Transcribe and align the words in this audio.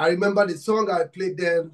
I 0.00 0.08
remember 0.08 0.46
the 0.46 0.56
song 0.56 0.90
I 0.90 1.04
played 1.04 1.36
then 1.36 1.72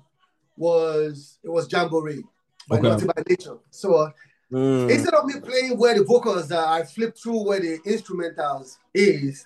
was 0.57 1.39
it 1.45 1.49
was 1.49 1.71
Jamboree 1.71 2.25
by 2.69 2.79
Okay. 2.79 2.89
Naughty 2.89 3.07
by 3.07 3.23
Nature. 3.29 3.59
So 3.71 4.11
Mm. 4.53 4.89
instead 4.89 5.13
of 5.15 5.25
me 5.25 5.35
playing 5.41 5.77
where 5.77 5.93
the 5.99 6.05
vocals 6.05 6.53
are, 6.53 6.67
I 6.79 6.85
flipped 6.85 7.21
through 7.21 7.43
where 7.49 7.59
the 7.59 7.79
instrumentals 7.85 8.77
is, 8.95 9.45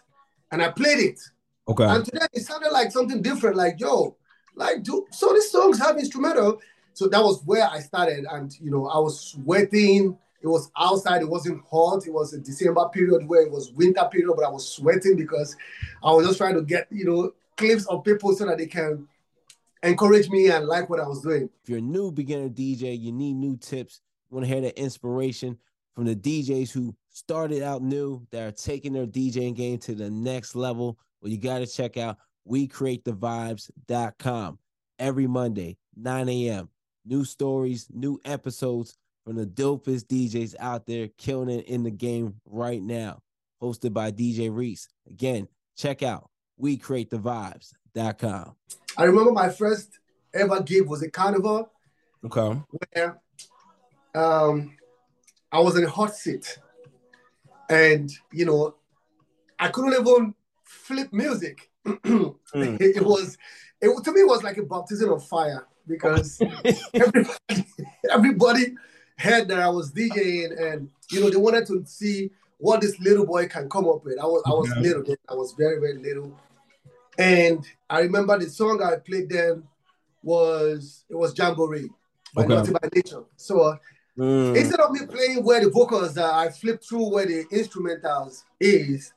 and 0.53 0.63
I 0.63 0.71
played 0.71 0.99
it. 0.99 1.19
Okay. 1.67 1.85
And 1.85 2.05
today 2.05 2.27
it 2.35 2.43
sounded 2.45 2.71
like 2.71 2.93
something 2.93 3.23
different. 3.23 3.57
Like 3.57 3.81
yo, 3.81 4.17
like 4.55 4.83
do 4.83 5.07
so 5.11 5.33
these 5.33 5.51
songs 5.51 5.79
have 5.79 5.97
instrumental. 5.99 6.61
So 6.93 7.09
that 7.09 7.23
was 7.23 7.43
where 7.47 7.67
I 7.67 7.81
started, 7.81 8.27
and 8.31 8.55
you 8.61 8.71
know 8.71 8.89
I 8.89 8.99
was 8.99 9.21
sweating. 9.21 10.19
It 10.43 10.49
was 10.49 10.71
outside. 10.77 11.23
It 11.23 11.29
wasn't 11.29 11.63
hot. 11.71 12.07
It 12.07 12.13
was 12.13 12.35
a 12.35 12.39
December 12.39 12.87
period 12.91 13.27
where 13.27 13.43
it 13.43 13.51
was 13.51 13.73
winter 13.73 14.07
period, 14.13 14.35
but 14.37 14.45
I 14.45 14.51
was 14.51 14.69
sweating 14.69 15.17
because 15.17 15.57
I 16.03 16.13
was 16.13 16.27
just 16.27 16.39
trying 16.39 16.55
to 16.57 16.63
get 16.63 16.89
you 16.91 17.07
know 17.07 17.33
clips 17.61 17.87
of 17.87 18.03
people 18.03 18.35
so 18.35 18.47
that 18.47 18.59
they 18.59 18.67
can 18.67 19.07
encourage 19.83 20.31
me 20.31 20.51
and 20.51 20.67
like 20.67 20.89
what 20.89 20.99
I 20.99 21.07
was 21.07 21.21
doing. 21.21 21.51
If 21.63 21.69
you're 21.69 21.79
a 21.79 21.83
new 21.83 22.11
beginner 22.11 22.49
DJ, 22.49 22.99
you 22.99 23.13
need 23.13 23.35
new 23.35 23.59
tips. 23.59 24.01
You 24.31 24.37
want 24.37 24.49
to 24.49 24.53
hear 24.53 24.63
the 24.63 24.81
inspiration 24.81 25.59
from 25.95 26.07
the 26.07 26.17
DJs 26.17 26.73
who 26.73 26.97
started 27.11 27.63
out 27.63 27.83
new 27.83 28.27
that 28.31 28.43
are 28.43 28.53
taking 28.53 28.95
their 28.95 29.07
DJing 29.07 29.55
game 29.55 29.77
to 29.81 29.95
the 29.95 30.09
next 30.11 30.55
level. 30.55 30.99
Well, 31.21 31.31
you 31.31 31.37
got 31.37 31.59
to 31.59 31.67
check 31.67 31.99
out 31.99 32.17
WeCreateTheVibes.com 32.49 34.59
every 34.99 35.27
Monday, 35.27 35.77
9 35.97 36.29
a.m. 36.31 36.71
New 37.05 37.25
stories, 37.25 37.89
new 37.93 38.19
episodes 38.25 38.97
from 39.25 39.37
the 39.37 39.47
dopest 39.47 40.07
DJs 40.07 40.55
out 40.59 40.87
there 40.87 41.09
killing 41.19 41.51
it 41.51 41.67
in 41.67 41.83
the 41.83 41.91
game 41.91 42.37
right 42.47 42.83
now. 42.83 43.21
Hosted 43.63 43.93
by 43.93 44.11
DJ 44.11 44.49
Reese. 44.55 44.89
Again, 45.07 45.47
check 45.77 46.03
out 46.03 46.30
WeCreateTheVibes.com. 46.61 48.57
I 48.97 49.05
remember 49.05 49.33
my 49.33 49.49
first 49.49 49.99
ever 50.35 50.61
gig 50.63 50.87
was 50.87 51.03
a 51.03 51.11
carnival 51.11 51.71
Okay. 52.25 52.61
where 52.93 53.21
um, 54.15 54.77
I 55.51 55.61
was 55.61 55.77
in 55.77 55.85
a 55.85 55.89
hot 55.89 56.15
seat, 56.15 56.59
and 57.69 58.11
you 58.33 58.45
know, 58.45 58.75
I 59.59 59.69
couldn't 59.69 59.95
even 59.95 60.35
flip 60.65 61.13
music. 61.13 61.71
Mm. 62.53 62.81
it, 62.81 62.97
it 62.97 63.05
was, 63.05 63.39
it 63.81 64.05
to 64.05 64.13
me, 64.13 64.23
it 64.23 64.27
was 64.27 64.43
like 64.43 64.57
a 64.57 64.65
baptism 64.65 65.13
of 65.13 65.25
fire 65.25 65.69
because 65.87 66.43
everybody, 66.95 67.65
everybody 68.11 68.75
heard 69.17 69.47
that 69.49 69.61
I 69.61 69.69
was 69.69 69.93
DJing, 69.93 70.61
and 70.61 70.91
you 71.13 71.21
know, 71.21 71.31
they 71.31 71.37
wanted 71.37 71.67
to 71.67 71.85
see 71.87 72.31
what 72.59 72.81
this 72.81 72.99
little 72.99 73.25
boy 73.25 73.47
can 73.47 73.69
come 73.69 73.89
up 73.89 74.05
with. 74.05 74.19
I 74.19 74.25
was, 74.25 74.43
I 74.47 74.51
was 74.51 74.69
Okay. 74.73 74.81
little. 74.81 75.17
I 75.29 75.35
was 75.35 75.53
very, 75.53 75.79
very 75.79 75.99
little, 75.99 76.37
and 77.21 77.65
I 77.89 78.01
remember 78.01 78.39
the 78.39 78.49
song 78.49 78.83
I 78.83 78.97
played 78.97 79.29
then 79.29 79.63
was 80.23 81.05
it 81.09 81.15
was 81.15 81.37
Jamboree 81.37 81.91
by 82.35 82.45
Okay. 82.45 82.55
Naughty 82.55 82.73
by 82.73 82.89
Nature. 82.95 83.25
So 83.37 83.79
Mm. 84.19 84.55
instead 84.57 84.81
of 84.81 84.91
me 84.91 85.07
playing 85.07 85.45
where 85.45 85.61
the 85.65 85.71
vocals 85.71 86.19
are, 86.19 86.33
I 86.45 86.51
flipped 86.51 86.85
through 86.87 87.11
where 87.11 87.25
the 87.27 87.45
instrumentals 87.53 88.43
is, 88.59 89.13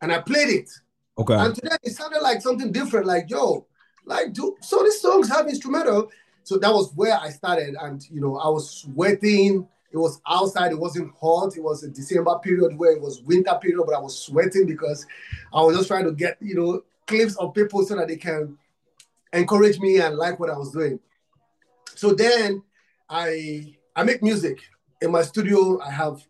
and 0.00 0.10
I 0.10 0.20
played 0.20 0.48
it. 0.48 0.70
Okay. 1.16 1.34
And 1.34 1.54
today 1.54 1.76
it 1.84 1.92
sounded 1.92 2.20
like 2.22 2.40
something 2.42 2.72
different. 2.72 3.06
Like 3.06 3.28
yo, 3.30 3.66
like 4.04 4.32
do 4.32 4.56
so 4.60 4.82
these 4.82 5.00
songs 5.00 5.28
have 5.28 5.46
instrumental. 5.48 6.10
So 6.44 6.56
that 6.58 6.72
was 6.72 6.92
where 6.94 7.16
I 7.20 7.28
started, 7.30 7.76
and 7.80 8.02
you 8.10 8.20
know 8.20 8.38
I 8.38 8.48
was 8.48 8.70
sweating. 8.70 9.68
It 9.92 9.98
was 9.98 10.20
outside. 10.26 10.72
It 10.72 10.78
wasn't 10.78 11.12
hot. 11.20 11.56
It 11.56 11.62
was 11.62 11.82
a 11.84 11.88
December 11.88 12.38
period 12.38 12.76
where 12.78 12.92
it 12.92 13.00
was 13.00 13.22
winter 13.22 13.56
period, 13.60 13.84
but 13.86 13.94
I 13.94 14.00
was 14.00 14.18
sweating 14.18 14.66
because 14.66 15.06
I 15.52 15.62
was 15.62 15.76
just 15.76 15.88
trying 15.88 16.04
to 16.06 16.12
get 16.12 16.38
you 16.40 16.54
know 16.56 16.82
clips 17.08 17.34
of 17.36 17.54
people 17.54 17.84
so 17.84 17.96
that 17.96 18.06
they 18.06 18.16
can 18.16 18.56
encourage 19.32 19.80
me 19.80 19.98
and 19.98 20.16
like 20.16 20.38
what 20.38 20.50
I 20.50 20.56
was 20.56 20.70
doing. 20.70 21.00
So 21.94 22.12
then 22.12 22.62
I 23.08 23.74
I 23.96 24.04
make 24.04 24.22
music 24.22 24.60
in 25.02 25.10
my 25.10 25.22
studio. 25.22 25.80
I 25.80 25.90
have 25.90 26.24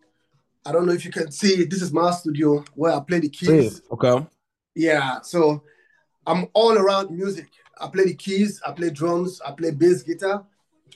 I 0.65 0.73
don't 0.73 0.87
know 0.87 0.93
if 0.93 1.05
you 1.05 1.11
can 1.11 1.31
see 1.31 1.65
this 1.65 1.83
is 1.83 1.93
my 1.93 2.11
studio 2.13 2.65
where 2.75 2.95
I 2.95 3.01
play 3.01 3.21
the 3.21 3.29
keys. 3.29 3.83
Okay. 3.91 4.27
Yeah, 4.75 5.21
so 5.21 5.63
I'm 6.27 6.47
all 6.55 6.79
around 6.79 7.11
music. 7.11 7.49
I 7.81 7.89
play 7.89 8.05
the 8.05 8.15
keys, 8.15 8.61
I 8.67 8.73
play 8.73 8.91
drums, 8.91 9.41
I 9.45 9.53
play 9.53 9.71
bass 9.71 10.03
guitar. 10.03 10.45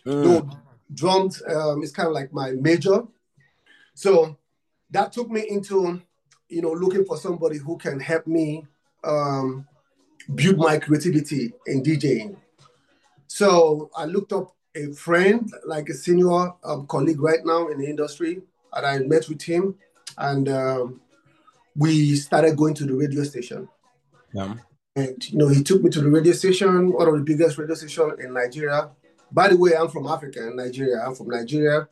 Mm. 0.07 0.25
No, 0.25 0.51
drums 0.93 1.43
um, 1.49 1.83
is 1.83 1.93
kind 1.93 2.09
of 2.09 2.15
like 2.15 2.33
my 2.33 2.53
major. 2.53 3.03
So 3.95 4.37
that 4.91 5.13
took 5.13 5.31
me 5.31 5.47
into, 5.49 6.01
you 6.49 6.63
know, 6.63 6.73
looking 6.73 7.05
for 7.05 7.17
somebody 7.17 7.59
who 7.59 7.77
can 7.77 7.99
help 8.01 8.27
me 8.27 8.67
um, 9.05 9.67
build 10.35 10.59
my 10.59 10.79
creativity 10.79 11.53
in 11.67 11.83
DJing. 11.83 12.37
So 13.27 13.91
I 13.97 14.05
looked 14.05 14.33
up 14.33 14.55
a 14.75 14.93
friend, 14.93 15.51
like 15.67 15.89
a 15.89 15.95
senior 15.95 16.53
um, 16.65 16.87
colleague 16.87 17.21
right 17.21 17.45
now 17.45 17.69
in 17.69 17.79
the 17.79 17.87
industry, 17.87 18.43
and 18.73 18.87
I 18.87 18.99
met 19.01 19.29
with 19.29 19.43
him, 19.43 19.75
and 20.19 20.49
um, 20.49 21.01
we 21.77 22.17
started 22.17 22.57
going 22.57 22.75
to 22.75 22.85
the 22.85 22.95
radio 22.95 23.25
station. 23.25 23.69
Yeah. 24.33 24.55
And 24.95 25.31
you 25.31 25.39
know, 25.39 25.49
he 25.49 25.63
took 25.63 25.83
me 25.83 25.91
to 25.91 26.01
the 26.01 26.11
radio 26.11 26.33
station, 26.33 26.93
one 26.93 27.09
of 27.09 27.15
the 27.15 27.23
biggest 27.23 27.59
radio 27.59 27.75
stations 27.75 28.21
in 28.23 28.35
Nigeria. 28.35 28.91
By 29.31 29.49
the 29.49 29.57
way, 29.57 29.75
I'm 29.75 29.89
from 29.89 30.07
Africa 30.07 30.41
and 30.41 30.57
Nigeria. 30.57 31.03
I'm 31.05 31.15
from 31.15 31.29
Nigeria. 31.29 31.89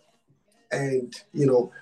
And 0.70 1.12
you 1.32 1.46
know, 1.46 1.72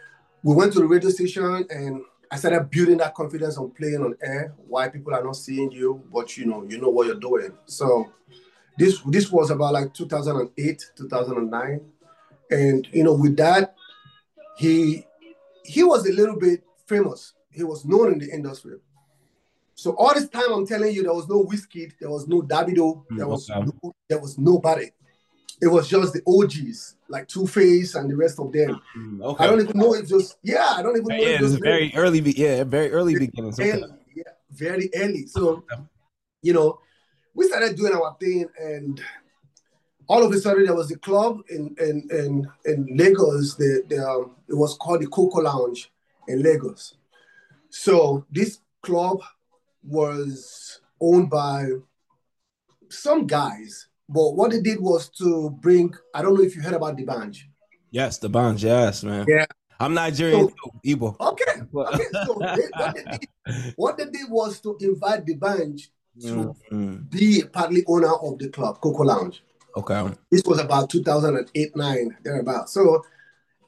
we 0.42 0.54
went 0.54 0.72
to 0.74 0.78
the 0.78 0.86
radio 0.86 1.10
station 1.10 1.66
and 1.70 2.02
I 2.30 2.36
started 2.36 2.70
building 2.70 2.98
that 2.98 3.14
confidence 3.14 3.56
on 3.56 3.70
playing 3.70 4.02
on 4.02 4.14
air, 4.22 4.54
why 4.66 4.88
people 4.88 5.14
are 5.14 5.24
not 5.24 5.36
seeing 5.36 5.70
you, 5.72 6.02
but 6.12 6.36
you 6.36 6.46
know, 6.46 6.64
you 6.68 6.80
know 6.80 6.90
what 6.90 7.06
you're 7.06 7.16
doing. 7.16 7.52
So 7.66 8.12
this 8.76 9.00
this 9.06 9.30
was 9.30 9.50
about 9.50 9.72
like 9.72 9.94
2008, 9.94 10.84
2009. 10.96 11.80
And 12.50 12.88
you 12.92 13.04
know, 13.04 13.14
with 13.14 13.36
that, 13.36 13.74
he 14.56 15.04
he 15.64 15.84
was 15.84 16.06
a 16.06 16.12
little 16.12 16.36
bit 16.36 16.64
famous. 16.86 17.34
He 17.50 17.64
was 17.64 17.84
known 17.84 18.12
in 18.12 18.18
the 18.18 18.30
industry. 18.30 18.78
So 19.74 19.92
all 19.92 20.12
this 20.12 20.28
time 20.28 20.52
I'm 20.52 20.66
telling 20.66 20.92
you, 20.94 21.04
there 21.04 21.14
was 21.14 21.28
no 21.28 21.44
Wizkid, 21.44 21.92
there 22.00 22.10
was 22.10 22.26
no 22.26 22.42
Davido, 22.42 23.04
there 23.10 23.26
Mm, 23.26 23.30
was 23.30 23.48
no, 23.48 23.94
there 24.08 24.18
was 24.18 24.36
nobody. 24.36 24.90
It 25.60 25.68
was 25.68 25.88
just 25.88 26.12
the 26.12 26.22
OGs, 26.26 26.96
like 27.08 27.28
Two 27.28 27.46
Face 27.46 27.94
and 27.94 28.10
the 28.10 28.16
rest 28.16 28.38
of 28.38 28.52
them. 28.52 28.80
Mm, 28.96 29.22
Okay. 29.22 29.44
I 29.44 29.46
don't 29.46 29.60
even 29.60 29.78
know 29.78 29.94
if 29.94 30.08
just 30.08 30.36
yeah, 30.42 30.74
I 30.76 30.82
don't 30.82 30.96
even 30.96 31.08
know 31.08 31.16
yeah, 31.16 31.34
if 31.34 31.40
it's 31.40 31.50
those 31.52 31.60
very 31.60 31.92
early. 31.94 32.20
Yeah, 32.20 32.64
very 32.64 32.90
early 32.90 33.18
beginnings. 33.18 33.58
Okay. 33.58 33.82
yeah, 34.14 34.22
very 34.50 34.90
early. 34.94 35.26
So, 35.26 35.64
you 36.42 36.52
know, 36.52 36.80
we 37.34 37.46
started 37.48 37.76
doing 37.76 37.94
our 37.94 38.16
thing, 38.20 38.46
and 38.60 39.00
all 40.08 40.22
of 40.24 40.32
a 40.32 40.38
sudden 40.38 40.64
there 40.64 40.74
was 40.74 40.90
a 40.90 40.98
club 40.98 41.40
in 41.48 41.74
in 41.80 42.08
in, 42.10 42.46
in 42.64 42.96
Lagos. 42.96 43.56
The, 43.56 43.84
the 43.88 44.06
um, 44.06 44.36
it 44.48 44.54
was 44.54 44.76
called 44.76 45.02
the 45.02 45.06
Coco 45.06 45.40
Lounge 45.40 45.90
in 46.26 46.42
Lagos. 46.42 46.94
So 47.70 48.24
this 48.30 48.60
club 48.82 49.20
was 49.82 50.80
owned 51.00 51.30
by 51.30 51.66
some 52.88 53.26
guys, 53.26 53.88
but 54.08 54.32
what 54.36 54.50
they 54.50 54.60
did 54.60 54.80
was 54.80 55.08
to 55.10 55.50
bring. 55.60 55.94
I 56.14 56.22
don't 56.22 56.34
know 56.34 56.42
if 56.42 56.54
you 56.56 56.62
heard 56.62 56.74
about 56.74 56.96
the 56.96 57.04
band. 57.04 57.36
Yes, 57.90 58.18
the 58.18 58.28
bonds. 58.28 58.62
Yes, 58.62 59.02
man. 59.04 59.26
Yeah. 59.28 59.46
I'm 59.80 59.94
Nigerian 59.94 60.48
So- 60.48 60.72
Igbo. 60.84 61.16
Okay, 61.20 61.62
okay. 61.74 62.04
So 62.26 62.38
they, 62.56 62.66
what, 62.76 62.94
they 62.94 63.04
did, 63.04 63.72
what 63.76 63.96
they 63.98 64.04
did 64.06 64.30
was 64.30 64.60
to 64.60 64.76
invite 64.80 65.24
the 65.24 65.34
band 65.34 65.80
to 66.20 66.54
Mm, 66.72 67.08
be 67.10 67.44
partly 67.52 67.84
owner 67.86 68.12
of 68.12 68.38
the 68.40 68.48
club, 68.48 68.80
Coco 68.80 69.04
Lounge. 69.04 69.40
Okay. 69.76 70.10
This 70.32 70.42
was 70.44 70.58
about 70.58 70.90
2008, 70.90 71.76
9, 71.76 72.16
thereabout. 72.24 72.68
So 72.68 73.04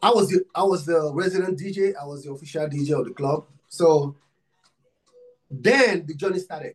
I 0.02 0.10
was 0.10 0.28
the 0.30 0.44
I 0.54 0.64
was 0.64 0.84
the 0.84 1.12
resident 1.14 1.58
DJ, 1.60 1.94
I 1.94 2.04
was 2.04 2.24
the 2.24 2.32
official 2.32 2.66
DJ 2.66 2.98
of 2.98 3.04
the 3.06 3.12
club. 3.14 3.44
So 3.68 4.16
then 5.48 6.04
the 6.06 6.14
journey 6.14 6.40
started. 6.40 6.74